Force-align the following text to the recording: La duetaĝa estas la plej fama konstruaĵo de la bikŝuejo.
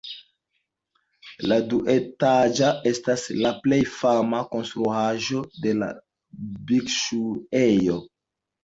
La 1.51 1.57
duetaĝa 1.73 2.71
estas 2.93 3.27
la 3.43 3.53
plej 3.67 3.81
fama 3.99 4.43
konstruaĵo 4.57 5.45
de 5.69 5.79
la 5.85 5.95
bikŝuejo. 6.73 8.05